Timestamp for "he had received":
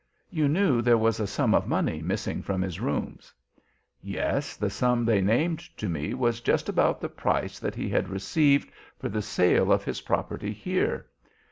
7.75-8.71